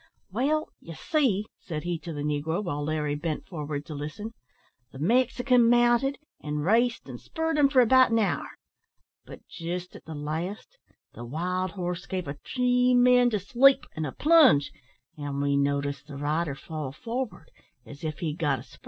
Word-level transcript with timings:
"Well, 0.31 0.69
you 0.79 0.95
see," 0.95 1.45
said 1.59 1.83
he 1.83 1.99
to 1.99 2.11
the 2.11 2.23
negro, 2.23 2.63
while 2.63 2.83
Larry 2.83 3.13
bent 3.13 3.45
forward 3.45 3.85
to 3.85 3.93
listen, 3.93 4.33
"the 4.91 4.97
Mexican 4.97 5.69
mounted, 5.69 6.17
and 6.41 6.65
raced 6.65 7.07
and 7.07 7.21
spurred 7.21 7.55
him 7.59 7.69
for 7.69 7.81
about 7.81 8.09
an 8.09 8.17
hour; 8.17 8.47
but, 9.25 9.47
just 9.47 9.95
at 9.95 10.05
the 10.05 10.15
last, 10.15 10.79
the 11.13 11.23
wild 11.23 11.73
horse 11.73 12.07
gave 12.07 12.27
a 12.27 12.39
tremendous 12.43 13.55
leap 13.55 13.85
and 13.95 14.07
a 14.07 14.11
plunge, 14.11 14.71
and 15.19 15.39
we 15.39 15.55
noticed 15.55 16.07
the 16.07 16.17
rider 16.17 16.55
fall 16.55 16.91
forward, 16.91 17.51
as 17.85 18.03
if 18.03 18.17
he'd 18.21 18.39
got 18.39 18.57
a 18.57 18.63
sprain. 18.63 18.79